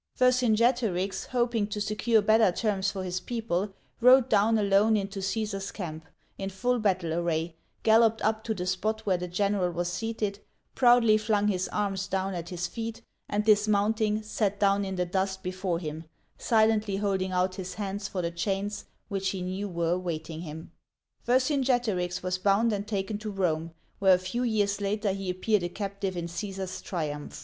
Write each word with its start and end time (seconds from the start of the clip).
Vercingetorix, 0.17 1.27
hoping 1.27 1.67
to 1.67 1.79
secure 1.79 2.23
better 2.23 2.51
terms 2.51 2.89
for 2.89 3.03
his 3.03 3.19
people, 3.19 3.71
rode 3.99 4.29
down 4.29 4.57
alone 4.57 4.97
into 4.97 5.21
Caesar's 5.21 5.69
camp, 5.71 6.05
in 6.39 6.49
full 6.49 6.79
battle 6.79 7.13
array, 7.13 7.55
galloped 7.83 8.19
up 8.23 8.43
to 8.43 8.55
the 8.55 8.65
spot 8.65 9.05
where 9.05 9.17
the 9.19 9.27
general 9.27 9.69
was 9.69 9.93
seated, 9.93 10.39
proudly 10.73 11.19
flung 11.19 11.49
his 11.49 11.67
arms 11.67 12.07
down 12.07 12.33
at 12.33 12.49
his 12.49 12.65
feet, 12.65 13.03
and 13.29 13.45
dismounting, 13.45 14.23
sat 14.23 14.59
down 14.59 14.83
in 14.83 14.95
the 14.95 15.05
dust 15.05 15.43
before 15.43 15.77
him, 15.77 16.05
silently 16.35 16.95
holding 16.95 17.31
out 17.31 17.53
his 17.53 17.75
hands 17.75 18.07
for 18.07 18.23
the 18.23 18.31
chains 18.31 18.85
which 19.07 19.29
he 19.29 19.43
knew 19.43 19.69
were 19.69 19.91
awaiting 19.91 20.41
him. 20.41 20.71
Vercingetorix 21.27 22.21
w^s 22.21 22.41
bound 22.41 22.73
and 22.73 22.87
taken 22.87 23.19
to 23.19 23.29
Rome, 23.29 23.69
where 23.99 24.15
a 24.15 24.17
few 24.17 24.41
years 24.41 24.81
later 24.81 25.11
he 25.11 25.29
appeared 25.29 25.61
a 25.61 25.69
captive 25.69 26.17
in 26.17 26.27
Caesar's 26.27 26.81
triumph. 26.81 27.39